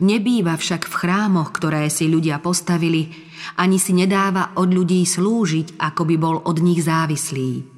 Nebýva 0.00 0.56
však 0.56 0.88
v 0.88 0.94
chrámoch, 0.96 1.52
ktoré 1.52 1.92
si 1.92 2.08
ľudia 2.08 2.40
postavili, 2.40 3.12
ani 3.60 3.76
si 3.76 3.92
nedáva 3.92 4.56
od 4.56 4.72
ľudí 4.72 5.04
slúžiť, 5.04 5.76
ako 5.76 6.02
by 6.08 6.16
bol 6.16 6.36
od 6.40 6.56
nich 6.64 6.80
závislý. 6.80 7.68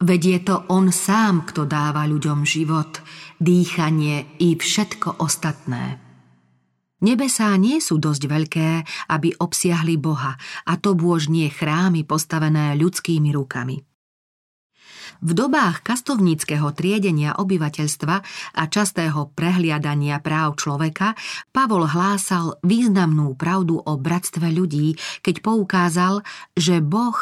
Veď 0.00 0.20
je 0.24 0.40
to 0.48 0.56
on 0.72 0.88
sám, 0.88 1.44
kto 1.44 1.68
dáva 1.68 2.08
ľuďom 2.08 2.48
život, 2.48 3.04
dýchanie 3.36 4.40
i 4.40 4.56
všetko 4.56 5.20
ostatné. 5.20 6.11
Nebesá 7.02 7.50
nie 7.58 7.82
sú 7.82 7.98
dosť 7.98 8.22
veľké, 8.30 8.68
aby 9.10 9.34
obsiahli 9.34 9.98
Boha, 9.98 10.38
a 10.62 10.72
to 10.78 10.94
bôž 10.94 11.26
nie 11.26 11.50
chrámy 11.50 12.06
postavené 12.06 12.78
ľudskými 12.78 13.34
rukami. 13.34 13.82
V 15.22 15.38
dobách 15.38 15.86
kastovníckého 15.86 16.74
triedenia 16.74 17.38
obyvateľstva 17.38 18.14
a 18.58 18.62
častého 18.66 19.30
prehliadania 19.30 20.18
práv 20.18 20.58
človeka 20.58 21.14
Pavol 21.54 21.86
hlásal 21.86 22.58
významnú 22.66 23.38
pravdu 23.38 23.78
o 23.78 23.94
bratstve 23.94 24.50
ľudí, 24.50 24.98
keď 25.22 25.46
poukázal, 25.46 26.26
že 26.58 26.82
Boh 26.82 27.14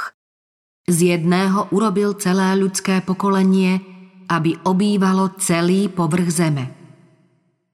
z 0.89 1.13
jedného 1.13 1.69
urobil 1.77 2.17
celé 2.17 2.57
ľudské 2.57 3.05
pokolenie, 3.05 3.85
aby 4.33 4.57
obývalo 4.65 5.37
celý 5.37 5.93
povrch 5.93 6.33
zeme. 6.33 6.80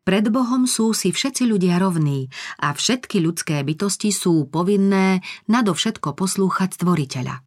Pred 0.06 0.30
Bohom 0.30 0.70
sú 0.70 0.94
si 0.94 1.10
všetci 1.10 1.50
ľudia 1.50 1.82
rovní 1.82 2.30
a 2.62 2.70
všetky 2.70 3.18
ľudské 3.18 3.58
bytosti 3.66 4.14
sú 4.14 4.46
povinné 4.46 5.18
nadovšetko 5.50 6.14
poslúchať 6.14 6.78
stvoriteľa. 6.78 7.42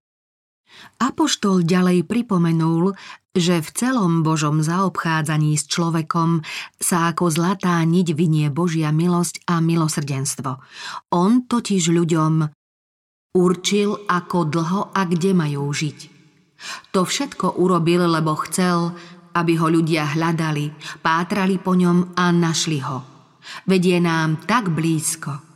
Apoštol 1.00 1.64
ďalej 1.64 2.04
pripomenul, 2.04 3.00
že 3.32 3.64
v 3.64 3.70
celom 3.72 4.28
Božom 4.28 4.60
zaobchádzaní 4.60 5.56
s 5.56 5.72
človekom 5.72 6.44
sa 6.84 7.16
ako 7.16 7.32
zlatá 7.32 7.80
niť 7.80 8.12
vynie 8.12 8.52
Božia 8.52 8.92
milosť 8.92 9.48
a 9.48 9.64
milosrdenstvo. 9.64 10.60
On 11.16 11.32
totiž 11.48 11.96
ľuďom 11.96 12.44
určil, 13.40 14.04
ako 14.04 14.38
dlho 14.52 14.82
a 14.92 15.02
kde 15.08 15.32
majú 15.32 15.72
žiť. 15.72 16.00
To 16.92 17.08
všetko 17.08 17.56
urobil, 17.56 18.04
lebo 18.04 18.36
chcel, 18.44 18.92
aby 19.40 19.56
ho 19.56 19.72
ľudia 19.72 20.20
hľadali, 20.20 20.76
pátrali 21.00 21.56
po 21.56 21.80
ňom 21.80 22.20
a 22.20 22.36
našli 22.36 22.84
ho. 22.84 23.00
Vedie 23.66 23.98
nám 24.04 24.44
tak 24.44 24.70
blízko. 24.70 25.50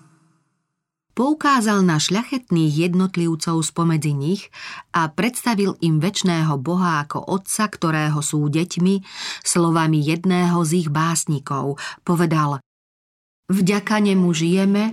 Poukázal 1.14 1.86
na 1.86 2.02
šľachetných 2.02 2.90
jednotlivcov 2.90 3.62
spomedzi 3.62 4.18
nich 4.18 4.50
a 4.98 5.14
predstavil 5.14 5.78
im 5.78 6.02
väčšného 6.02 6.58
Boha 6.58 7.06
ako 7.06 7.30
Otca, 7.30 7.70
ktorého 7.70 8.18
sú 8.26 8.50
deťmi, 8.50 9.06
slovami 9.46 10.02
jedného 10.02 10.58
z 10.66 10.82
ich 10.82 10.90
básnikov. 10.90 11.78
Povedal, 12.02 12.58
vďaka 13.46 14.02
nemu 14.02 14.26
žijeme, 14.34 14.84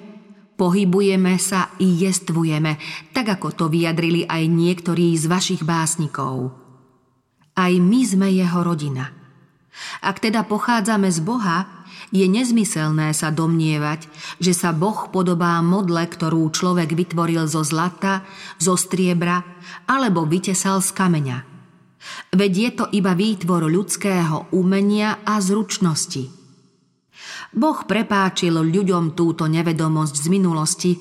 pohybujeme 0.60 1.40
sa 1.40 1.72
i 1.80 1.88
jestvujeme, 1.88 2.76
tak 3.16 3.40
ako 3.40 3.56
to 3.56 3.64
vyjadrili 3.72 4.28
aj 4.28 4.44
niektorí 4.44 5.16
z 5.16 5.24
vašich 5.24 5.64
básnikov. 5.64 6.59
Aj 7.60 7.72
my 7.76 8.00
sme 8.08 8.32
jeho 8.32 8.64
rodina. 8.64 9.12
Ak 10.00 10.24
teda 10.24 10.48
pochádzame 10.48 11.12
z 11.12 11.20
Boha, 11.20 11.84
je 12.08 12.24
nezmyselné 12.24 13.12
sa 13.12 13.28
domnievať, 13.28 14.08
že 14.40 14.56
sa 14.56 14.72
Boh 14.72 15.12
podobá 15.12 15.60
modle, 15.60 16.00
ktorú 16.08 16.48
človek 16.50 16.96
vytvoril 16.96 17.44
zo 17.46 17.60
zlata, 17.60 18.24
zo 18.56 18.80
striebra 18.80 19.44
alebo 19.84 20.24
vytesal 20.24 20.80
z 20.80 20.90
kameňa. 20.96 21.38
Veď 22.32 22.52
je 22.56 22.70
to 22.74 22.84
iba 22.96 23.12
výtvor 23.12 23.68
ľudského 23.68 24.56
umenia 24.56 25.20
a 25.22 25.36
zručnosti. 25.38 26.32
Boh 27.52 27.78
prepáčil 27.84 28.56
ľuďom 28.56 29.12
túto 29.12 29.44
nevedomosť 29.46 30.14
z 30.16 30.26
minulosti, 30.32 30.92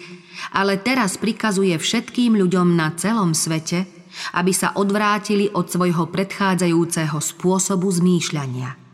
ale 0.53 0.77
teraz 0.83 1.15
prikazuje 1.15 1.73
všetkým 1.79 2.35
ľuďom 2.35 2.75
na 2.75 2.93
celom 2.99 3.31
svete, 3.31 3.98
aby 4.33 4.51
sa 4.51 4.75
odvrátili 4.75 5.51
od 5.51 5.69
svojho 5.69 6.07
predchádzajúceho 6.09 7.17
spôsobu 7.19 7.87
zmýšľania. 7.89 8.89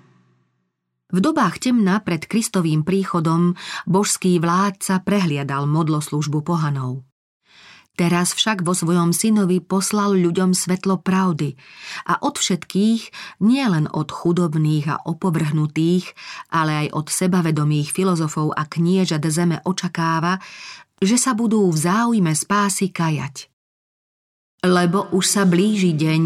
V 1.15 1.23
dobách 1.23 1.63
temna 1.63 2.01
pred 2.01 2.25
Kristovým 2.27 2.81
príchodom 2.83 3.55
božský 3.87 4.41
vládca 4.41 4.99
prehliadal 5.05 5.63
modloslužbu 5.69 6.43
pohanov. 6.43 7.05
Teraz 7.95 8.35
však 8.35 8.67
vo 8.67 8.75
svojom 8.75 9.15
synovi 9.15 9.63
poslal 9.63 10.19
ľuďom 10.19 10.51
svetlo 10.51 10.99
pravdy 10.99 11.55
a 12.11 12.19
od 12.19 12.35
všetkých, 12.35 13.01
nielen 13.39 13.87
od 13.87 14.11
chudobných 14.11 14.85
a 14.91 14.99
opovrhnutých, 15.07 16.11
ale 16.51 16.85
aj 16.85 16.87
od 16.91 17.07
sebavedomých 17.07 17.95
filozofov 17.95 18.51
a 18.51 18.67
kniežat 18.67 19.23
zeme 19.31 19.63
očakáva, 19.63 20.43
že 20.99 21.15
sa 21.15 21.31
budú 21.31 21.71
v 21.71 21.79
záujme 21.79 22.35
spásy 22.35 22.91
kajať. 22.91 23.54
Lebo 24.65 25.13
už 25.13 25.25
sa 25.29 25.43
blíži 25.45 25.93
deň, 25.93 26.23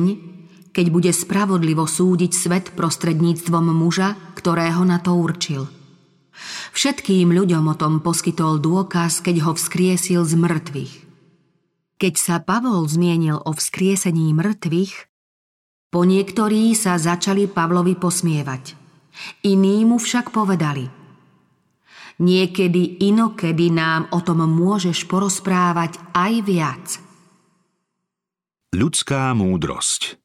keď 0.71 0.85
bude 0.87 1.11
spravodlivo 1.11 1.83
súdiť 1.83 2.31
svet 2.31 2.65
prostredníctvom 2.71 3.67
muža, 3.75 4.15
ktorého 4.39 4.87
na 4.87 5.03
to 5.03 5.11
určil. 5.19 5.67
Všetkým 6.71 7.35
ľuďom 7.35 7.67
o 7.67 7.75
tom 7.75 7.99
poskytol 7.99 8.63
dôkaz, 8.63 9.19
keď 9.19 9.43
ho 9.43 9.51
vzkriesil 9.59 10.23
z 10.23 10.39
mŕtvych. 10.39 10.93
Keď 11.99 12.13
sa 12.15 12.39
Pavol 12.39 12.87
zmienil 12.87 13.43
o 13.43 13.51
vzkriesení 13.51 14.31
mŕtvych, 14.31 14.93
po 15.91 16.07
niektorí 16.07 16.71
sa 16.79 16.95
začali 16.95 17.51
Pavlovi 17.51 17.99
posmievať. 17.99 18.79
Iní 19.43 19.83
mu 19.83 19.99
však 19.99 20.31
povedali– 20.31 20.87
Niekedy 22.19 22.99
inokedy 22.99 23.71
nám 23.71 24.11
o 24.11 24.19
tom 24.19 24.43
môžeš 24.43 25.07
porozprávať 25.07 25.95
aj 26.11 26.33
viac. 26.43 26.85
Ľudská 28.69 29.33
múdrosť 29.33 30.21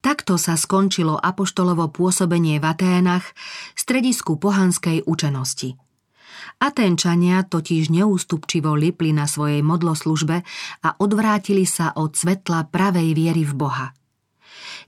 Takto 0.00 0.40
sa 0.40 0.56
skončilo 0.56 1.12
apoštolovo 1.12 1.92
pôsobenie 1.92 2.56
v 2.56 2.64
Aténach, 2.64 3.36
stredisku 3.76 4.40
pohanskej 4.40 5.04
učenosti. 5.04 5.76
Aténčania 6.56 7.44
totiž 7.44 7.92
neústupčivo 7.92 8.72
lipli 8.72 9.12
na 9.12 9.28
svojej 9.28 9.60
modloslužbe 9.60 10.40
a 10.80 10.88
odvrátili 10.96 11.68
sa 11.68 11.92
od 12.00 12.16
svetla 12.16 12.72
pravej 12.72 13.12
viery 13.12 13.44
v 13.44 13.52
Boha. 13.52 13.92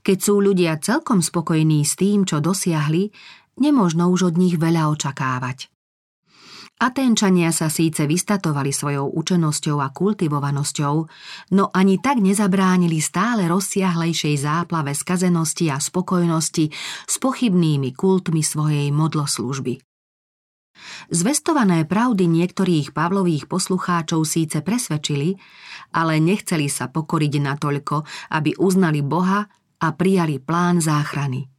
Keď 0.01 0.17
sú 0.17 0.41
ľudia 0.41 0.81
celkom 0.81 1.21
spokojní 1.21 1.85
s 1.85 1.93
tým, 1.93 2.25
čo 2.25 2.41
dosiahli, 2.41 3.13
nemožno 3.61 4.09
už 4.09 4.33
od 4.33 4.35
nich 4.41 4.57
veľa 4.57 4.89
očakávať. 4.89 5.70
Aténčania 6.81 7.53
sa 7.53 7.69
síce 7.69 8.09
vystatovali 8.09 8.73
svojou 8.73 9.13
učenosťou 9.13 9.77
a 9.85 9.93
kultivovanosťou, 9.93 10.95
no 11.53 11.69
ani 11.69 12.01
tak 12.01 12.17
nezabránili 12.17 12.97
stále 12.97 13.45
rozsiahlejšej 13.45 14.41
záplave 14.41 14.97
skazenosti 14.97 15.69
a 15.69 15.77
spokojnosti 15.77 16.73
s 17.05 17.15
pochybnými 17.21 17.93
kultmi 17.93 18.41
svojej 18.41 18.89
modloslužby. 18.89 19.77
Zvestované 21.13 21.85
pravdy 21.85 22.25
niektorých 22.25 22.97
Pavlových 22.97 23.45
poslucháčov 23.45 24.25
síce 24.25 24.65
presvedčili, 24.65 25.37
ale 25.93 26.17
nechceli 26.17 26.65
sa 26.65 26.89
pokoriť 26.89 27.33
natoľko, 27.37 28.01
aby 28.33 28.57
uznali 28.57 29.05
Boha 29.05 29.45
a 29.77 29.87
prijali 29.93 30.41
plán 30.41 30.81
záchrany. 30.81 31.50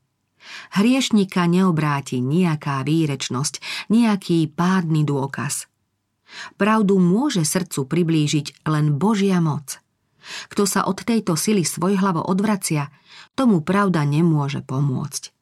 Hriešnika 0.75 1.47
neobráti 1.47 2.19
nejaká 2.19 2.83
výrečnosť, 2.83 3.61
nejaký 3.91 4.51
pádny 4.53 5.07
dôkaz. 5.07 5.71
Pravdu 6.57 6.97
môže 6.97 7.45
srdcu 7.45 7.85
priblížiť 7.85 8.65
len 8.65 8.97
Božia 8.97 9.39
moc. 9.39 9.79
Kto 10.49 10.65
sa 10.65 10.87
od 10.87 11.03
tejto 11.03 11.35
sily 11.35 11.67
svojhlavo 11.67 12.23
odvracia, 12.23 12.89
tomu 13.35 13.61
pravda 13.61 14.07
nemôže 14.07 14.63
pomôcť. 14.63 15.35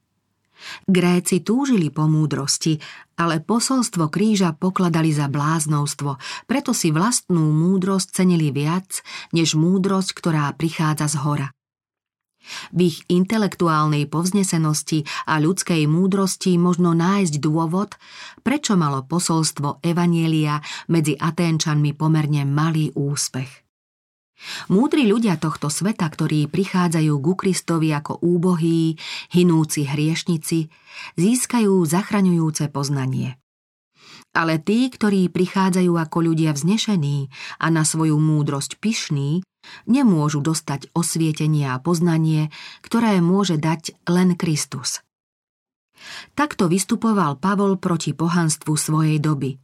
Gréci 0.84 1.40
túžili 1.40 1.88
po 1.88 2.04
múdrosti, 2.04 2.80
ale 3.16 3.40
posolstvo 3.40 4.12
kríža 4.12 4.52
pokladali 4.52 5.08
za 5.08 5.28
bláznovstvo, 5.32 6.20
preto 6.44 6.76
si 6.76 6.92
vlastnú 6.92 7.48
múdrosť 7.48 8.20
cenili 8.20 8.52
viac, 8.52 9.00
než 9.32 9.56
múdrosť, 9.56 10.12
ktorá 10.12 10.52
prichádza 10.52 11.08
z 11.08 11.16
hora. 11.24 11.48
V 12.74 12.79
ich 12.88 12.98
intelektuálnej 13.09 14.09
povznesenosti 14.09 15.05
a 15.29 15.38
ľudskej 15.40 15.87
múdrosti 15.87 16.57
možno 16.57 16.96
nájsť 16.96 17.35
dôvod, 17.40 17.96
prečo 18.44 18.74
malo 18.76 19.05
posolstvo 19.05 19.81
Evanielia 19.81 20.61
medzi 20.92 21.16
Aténčanmi 21.16 21.96
pomerne 21.96 22.44
malý 22.44 22.92
úspech. 22.92 23.70
Múdri 24.72 25.05
ľudia 25.05 25.37
tohto 25.37 25.68
sveta, 25.68 26.09
ktorí 26.09 26.48
prichádzajú 26.48 27.12
ku 27.20 27.33
Kristovi 27.37 27.92
ako 27.92 28.24
úbohí, 28.24 28.96
hinúci 29.37 29.85
hriešnici, 29.85 30.72
získajú 31.20 31.85
zachraňujúce 31.85 32.72
poznanie. 32.72 33.39
Ale 34.30 34.62
tí, 34.62 34.86
ktorí 34.86 35.26
prichádzajú 35.26 35.90
ako 35.98 36.18
ľudia 36.30 36.54
vznešení 36.54 37.30
a 37.58 37.66
na 37.68 37.82
svoju 37.82 38.14
múdrosť 38.14 38.78
pyšní, 38.78 39.42
nemôžu 39.90 40.38
dostať 40.38 40.94
osvietenie 40.94 41.66
a 41.66 41.82
poznanie, 41.82 42.54
ktoré 42.80 43.18
môže 43.18 43.58
dať 43.58 43.98
len 44.06 44.38
Kristus. 44.38 45.02
Takto 46.32 46.70
vystupoval 46.70 47.36
Pavol 47.36 47.76
proti 47.76 48.16
pohanstvu 48.16 48.72
svojej 48.78 49.18
doby. 49.20 49.60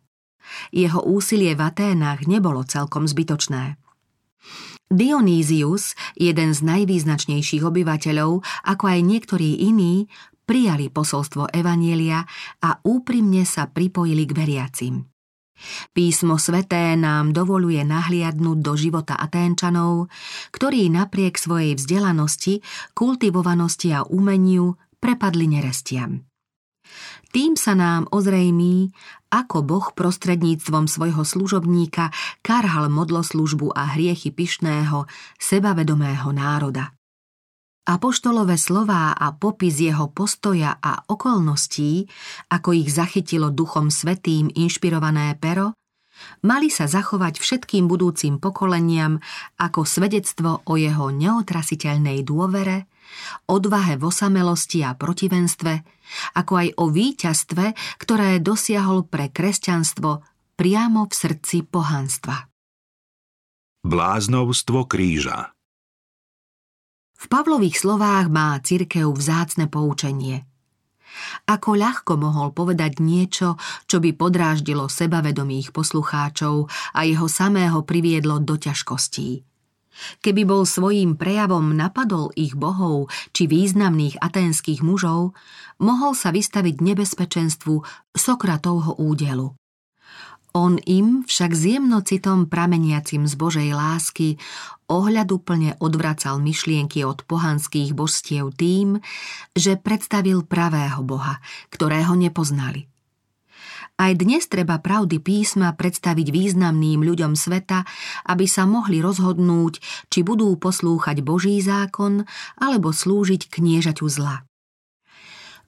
Jeho 0.70 1.02
úsilie 1.02 1.57
v 1.57 1.62
Aténach 1.64 2.26
nebolo 2.29 2.62
celkom 2.62 3.09
zbytočné. 3.09 3.81
Dionýzius, 4.87 5.98
jeden 6.14 6.55
z 6.55 6.61
najvýznačnejších 6.62 7.62
obyvateľov, 7.66 8.46
ako 8.62 8.85
aj 8.87 9.00
niektorí 9.02 9.59
iní, 9.59 10.07
prijali 10.46 10.88
posolstvo 10.88 11.50
Evanielia 11.50 12.22
a 12.62 12.78
úprimne 12.87 13.42
sa 13.42 13.66
pripojili 13.66 14.24
k 14.24 14.32
veriacim. 14.32 14.94
Písmo 15.96 16.37
sveté 16.37 16.94
nám 17.00 17.32
dovoluje 17.32 17.80
nahliadnúť 17.80 18.59
do 18.61 18.72
života 18.76 19.16
Aténčanov, 19.16 20.12
ktorí 20.52 20.92
napriek 20.92 21.40
svojej 21.40 21.74
vzdelanosti, 21.74 22.61
kultivovanosti 22.92 23.88
a 23.96 24.04
umeniu 24.04 24.76
prepadli 25.00 25.48
nerestiam. 25.48 26.28
Tým 27.32 27.59
sa 27.59 27.74
nám 27.74 28.06
ozrejmí, 28.14 28.94
ako 29.32 29.66
Boh 29.66 29.87
prostredníctvom 29.92 30.87
svojho 30.87 31.26
služobníka 31.26 32.14
karhal 32.40 32.88
modloslužbu 32.88 33.74
a 33.74 33.96
hriechy 33.96 34.30
pyšného, 34.30 35.04
sebavedomého 35.37 36.30
národa. 36.30 36.94
Apoštolové 37.87 38.59
slová 38.59 39.14
a 39.14 39.31
popis 39.31 39.79
jeho 39.79 40.11
postoja 40.11 40.75
a 40.83 41.07
okolností, 41.07 42.11
ako 42.51 42.75
ich 42.75 42.90
zachytilo 42.90 43.55
duchom 43.55 43.94
svetým 43.94 44.51
inšpirované 44.51 45.38
pero, 45.38 45.79
mali 46.42 46.66
sa 46.66 46.90
zachovať 46.90 47.38
všetkým 47.38 47.87
budúcim 47.87 48.42
pokoleniam 48.42 49.22
ako 49.62 49.87
svedectvo 49.87 50.66
o 50.66 50.75
jeho 50.75 51.14
neotrasiteľnej 51.14 52.27
dôvere, 52.27 52.90
odvahe 53.46 53.94
v 53.94 54.11
osamelosti 54.11 54.83
a 54.83 54.99
protivenstve, 54.99 55.87
ako 56.35 56.53
aj 56.59 56.68
o 56.83 56.85
víťazstve, 56.90 57.64
ktoré 58.03 58.42
dosiahol 58.42 59.07
pre 59.07 59.31
kresťanstvo 59.31 60.27
priamo 60.59 61.07
v 61.07 61.14
srdci 61.14 61.62
pohanstva. 61.62 62.51
Bláznovstvo 63.87 64.90
kríža 64.90 65.56
V 67.16 67.24
Pavlových 67.33 67.81
slovách 67.81 68.29
má 68.29 68.61
cirkev 68.61 69.09
vzácne 69.16 69.66
poučenie. 69.72 70.44
Ako 71.48 71.81
ľahko 71.81 72.20
mohol 72.20 72.52
povedať 72.52 73.00
niečo, 73.00 73.57
čo 73.88 74.05
by 74.05 74.12
podráždilo 74.12 74.92
sebavedomých 74.92 75.72
poslucháčov 75.72 76.68
a 76.92 77.00
jeho 77.09 77.24
samého 77.24 77.81
priviedlo 77.88 78.37
do 78.44 78.61
ťažkostí. 78.61 79.48
Keby 80.20 80.44
bol 80.44 80.68
svojím 80.68 81.16
prejavom 81.16 81.72
napadol 81.72 82.29
ich 82.37 82.52
bohov 82.52 83.09
či 83.33 83.48
významných 83.48 84.20
aténskych 84.20 84.85
mužov, 84.85 85.33
mohol 85.81 86.12
sa 86.12 86.29
vystaviť 86.37 86.85
nebezpečenstvu 86.85 87.74
Sokratovho 88.12 89.00
údelu. 89.00 89.57
On 90.57 90.81
im 90.88 91.21
však 91.29 91.53
s 91.53 91.62
jemnocitom 91.69 92.49
prameniacim 92.49 93.29
z 93.29 93.35
Božej 93.37 93.77
lásky 93.77 94.40
ohľaduplne 94.88 95.77
odvracal 95.85 96.40
myšlienky 96.40 97.05
od 97.05 97.29
pohanských 97.29 97.92
božstiev 97.92 98.57
tým, 98.57 99.05
že 99.53 99.77
predstavil 99.77 100.49
pravého 100.49 101.05
Boha, 101.05 101.45
ktorého 101.69 102.16
nepoznali. 102.16 102.88
Aj 104.01 104.16
dnes 104.16 104.49
treba 104.49 104.81
pravdy 104.81 105.21
písma 105.21 105.77
predstaviť 105.77 106.33
významným 106.33 107.05
ľuďom 107.05 107.37
sveta, 107.37 107.85
aby 108.25 108.49
sa 108.49 108.64
mohli 108.64 109.05
rozhodnúť, 109.05 109.85
či 110.09 110.25
budú 110.25 110.57
poslúchať 110.57 111.21
Boží 111.21 111.61
zákon 111.61 112.25
alebo 112.57 112.97
slúžiť 112.97 113.53
kniežaťu 113.53 114.09
zla. 114.09 114.40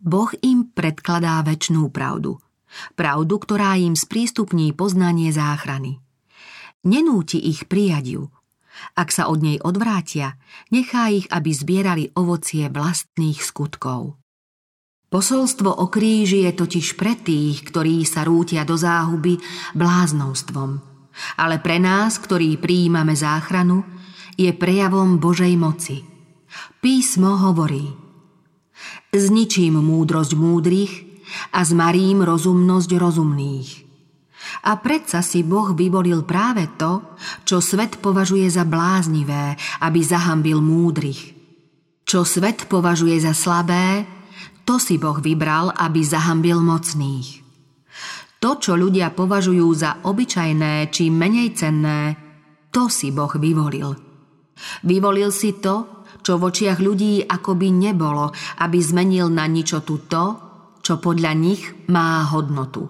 Boh 0.01 0.33
im 0.41 0.65
predkladá 0.73 1.45
väčšnú 1.45 1.93
pravdu. 1.93 2.41
Pravdu, 2.95 3.41
ktorá 3.41 3.77
im 3.81 3.97
sprístupní 3.97 4.77
poznanie 4.77 5.33
záchrany. 5.33 6.01
Nenúti 6.85 7.41
ich 7.41 7.67
prijať 7.67 8.05
ju. 8.07 8.23
Ak 8.95 9.11
sa 9.11 9.27
od 9.27 9.43
nej 9.43 9.59
odvrátia, 9.59 10.39
nechá 10.71 11.11
ich, 11.11 11.27
aby 11.35 11.51
zbierali 11.51 12.05
ovocie 12.15 12.71
vlastných 12.71 13.43
skutkov. 13.43 14.15
Posolstvo 15.09 15.73
o 15.73 15.89
kríži 15.89 16.45
je 16.45 16.53
totiž 16.53 17.01
pre 17.01 17.17
tých, 17.17 17.65
ktorí 17.65 18.05
sa 18.05 18.29
rútia 18.29 18.69
do 18.69 18.77
záhuby, 18.77 19.41
bláznostvom. 19.73 20.85
Ale 21.41 21.59
pre 21.59 21.81
nás, 21.81 22.21
ktorí 22.21 22.61
prijímame 22.61 23.17
záchranu, 23.17 23.83
je 24.39 24.53
prejavom 24.55 25.19
Božej 25.19 25.57
moci. 25.59 26.05
Písmo 26.79 27.41
hovorí 27.41 27.89
Zničím 29.11 29.81
múdrosť 29.81 30.33
múdrych 30.37 31.08
a 31.53 31.61
zmarím 31.65 32.25
rozumnosť 32.25 32.91
rozumných. 32.97 33.71
A 34.65 34.81
predsa 34.81 35.21
si 35.21 35.45
Boh 35.45 35.77
vyvolil 35.77 36.25
práve 36.25 36.67
to, 36.81 37.17
čo 37.45 37.61
svet 37.61 38.01
považuje 38.01 38.49
za 38.49 38.65
bláznivé, 38.65 39.59
aby 39.85 40.01
zahambil 40.01 40.63
múdrych. 40.63 41.37
Čo 42.09 42.25
svet 42.25 42.65
považuje 42.71 43.21
za 43.21 43.37
slabé, 43.37 44.09
to 44.65 44.81
si 44.81 44.97
Boh 44.97 45.21
vybral, 45.21 45.73
aby 45.77 46.01
zahambil 46.01 46.65
mocných. 46.65 47.45
To, 48.39 48.57
čo 48.57 48.79
ľudia 48.79 49.13
považujú 49.13 49.67
za 49.75 50.01
obyčajné 50.07 50.89
či 50.95 51.11
menej 51.11 51.59
cenné, 51.59 52.01
to 52.71 52.87
si 52.87 53.11
Boh 53.11 53.33
vyvolil. 53.35 53.93
Vyvolil 54.87 55.35
si 55.35 55.59
to, 55.59 56.07
čo 56.23 56.39
v 56.39 56.47
očiach 56.51 56.79
ľudí 56.79 57.25
akoby 57.27 57.69
nebolo, 57.73 58.31
aby 58.63 58.79
zmenil 58.79 59.33
na 59.33 59.49
ničotu 59.49 60.07
to, 60.07 60.48
čo 60.89 60.97
podľa 60.97 61.37
nich 61.37 61.69
má 61.93 62.25
hodnotu. 62.33 62.89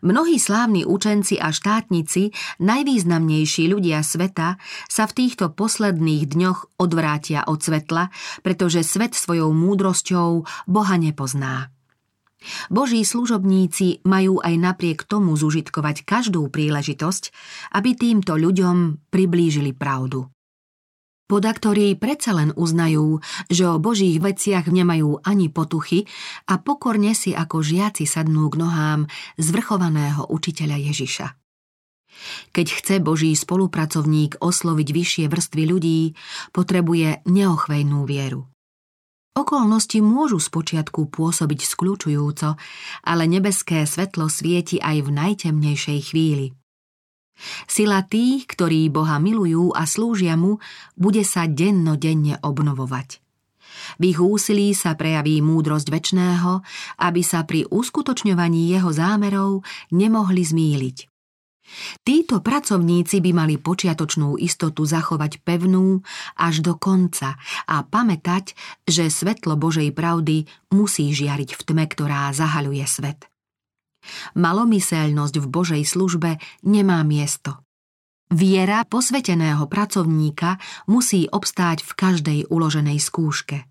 Mnohí 0.00 0.40
slávni 0.40 0.88
učenci 0.88 1.36
a 1.36 1.52
štátnici, 1.52 2.32
najvýznamnejší 2.64 3.68
ľudia 3.68 4.00
sveta, 4.00 4.56
sa 4.88 5.04
v 5.04 5.12
týchto 5.12 5.52
posledných 5.52 6.32
dňoch 6.32 6.80
odvrátia 6.80 7.44
od 7.44 7.60
svetla, 7.60 8.08
pretože 8.40 8.80
svet 8.80 9.12
svojou 9.12 9.52
múdrosťou 9.52 10.48
Boha 10.64 10.96
nepozná. 10.96 11.68
Boží 12.72 13.04
služobníci 13.04 14.04
majú 14.08 14.40
aj 14.40 14.54
napriek 14.56 15.04
tomu 15.04 15.36
zužitkovať 15.36 16.08
každú 16.08 16.48
príležitosť, 16.48 17.24
aby 17.76 17.96
týmto 17.96 18.36
ľuďom 18.36 19.08
priblížili 19.12 19.76
pravdu. 19.76 20.33
Podaktorí 21.24 21.96
predsa 21.96 22.36
len 22.36 22.52
uznajú, 22.52 23.24
že 23.48 23.64
o 23.64 23.80
Božích 23.80 24.20
veciach 24.20 24.68
nemajú 24.68 25.24
ani 25.24 25.48
potuchy 25.48 26.04
a 26.44 26.60
pokorne 26.60 27.16
si 27.16 27.32
ako 27.32 27.64
žiaci 27.64 28.04
sadnú 28.04 28.52
k 28.52 28.60
nohám 28.60 29.00
zvrchovaného 29.40 30.28
učiteľa 30.28 30.76
Ježiša. 30.92 31.26
Keď 32.52 32.66
chce 32.68 32.94
Boží 33.00 33.32
spolupracovník 33.32 34.36
osloviť 34.38 34.88
vyššie 34.92 35.24
vrstvy 35.32 35.62
ľudí, 35.64 36.00
potrebuje 36.52 37.24
neochvejnú 37.24 38.04
vieru. 38.04 38.44
Okolnosti 39.34 39.98
môžu 39.98 40.38
spočiatku 40.38 41.10
pôsobiť 41.10 41.60
skľúčujúco, 41.66 42.54
ale 43.02 43.24
nebeské 43.26 43.82
svetlo 43.88 44.30
svieti 44.30 44.78
aj 44.78 44.96
v 45.02 45.10
najtemnejšej 45.10 46.00
chvíli– 46.12 46.46
Sila 47.66 48.06
tých, 48.06 48.46
ktorí 48.46 48.88
Boha 48.88 49.18
milujú 49.18 49.74
a 49.74 49.84
slúžia 49.84 50.38
mu, 50.38 50.62
bude 50.94 51.26
sa 51.26 51.50
dennodenne 51.50 52.38
obnovovať. 52.40 53.24
V 53.98 54.02
ich 54.14 54.18
úsilí 54.22 54.72
sa 54.72 54.94
prejaví 54.94 55.42
múdrosť 55.42 55.90
väčšného, 55.90 56.62
aby 57.02 57.20
sa 57.26 57.42
pri 57.42 57.66
uskutočňovaní 57.68 58.70
jeho 58.70 58.90
zámerov 58.94 59.66
nemohli 59.90 60.42
zmýliť. 60.46 61.10
Títo 62.04 62.44
pracovníci 62.44 63.24
by 63.24 63.30
mali 63.32 63.56
počiatočnú 63.56 64.36
istotu 64.36 64.84
zachovať 64.84 65.40
pevnú 65.40 66.04
až 66.36 66.60
do 66.60 66.76
konca 66.76 67.40
a 67.64 67.80
pamätať, 67.82 68.52
že 68.84 69.08
svetlo 69.08 69.56
Božej 69.56 69.88
pravdy 69.96 70.44
musí 70.76 71.08
žiariť 71.10 71.56
v 71.56 71.60
tme, 71.64 71.84
ktorá 71.88 72.28
zahaľuje 72.36 72.84
svet. 72.84 73.33
Malomyselnosť 74.36 75.34
v 75.40 75.46
Božej 75.46 75.82
službe 75.86 76.36
nemá 76.64 77.00
miesto. 77.02 77.64
Viera 78.32 78.82
posveteného 78.88 79.68
pracovníka 79.68 80.58
musí 80.88 81.28
obstáť 81.28 81.86
v 81.86 81.92
každej 81.92 82.38
uloženej 82.50 82.98
skúške. 82.98 83.68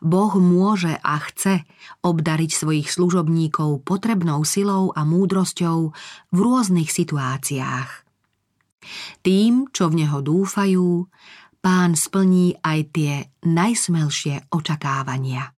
Boh 0.00 0.32
môže 0.40 0.96
a 1.00 1.20
chce 1.20 1.62
obdariť 2.00 2.50
svojich 2.50 2.88
služobníkov 2.88 3.84
potrebnou 3.84 4.42
silou 4.48 4.90
a 4.96 5.04
múdrosťou 5.04 5.78
v 6.32 6.38
rôznych 6.40 6.88
situáciách. 6.88 8.08
Tým, 9.20 9.68
čo 9.70 9.92
v 9.92 10.04
Neho 10.04 10.24
dúfajú, 10.24 11.04
Pán 11.60 11.92
splní 11.92 12.56
aj 12.64 12.78
tie 12.88 13.12
najsmelšie 13.44 14.48
očakávania. 14.48 15.52